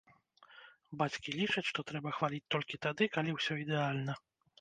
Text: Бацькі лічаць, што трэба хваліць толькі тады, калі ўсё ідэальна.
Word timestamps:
Бацькі 1.01 1.35
лічаць, 1.39 1.63
што 1.71 1.79
трэба 1.91 2.13
хваліць 2.17 2.47
толькі 2.55 2.79
тады, 2.87 3.03
калі 3.17 3.37
ўсё 3.37 3.59
ідэальна. 3.65 4.17